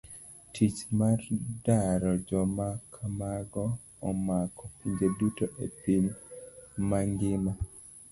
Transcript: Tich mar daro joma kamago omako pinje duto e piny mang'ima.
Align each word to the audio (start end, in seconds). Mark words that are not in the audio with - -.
Tich 0.53 0.79
mar 0.99 1.19
daro 1.65 2.11
joma 2.27 2.67
kamago 2.93 3.65
omako 4.09 4.63
pinje 4.77 5.07
duto 5.17 5.45
e 5.63 5.65
piny 5.79 6.05
mang'ima. 6.89 7.51